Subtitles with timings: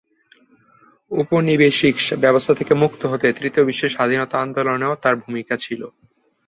[1.11, 5.81] ঔপনিবেশিক ব্যবস্থা থেকে মুক্ত হতে তৃতীয় বিশ্বের স্বাধীনতা আন্দোলনেও তার ভূমিকা ছিল।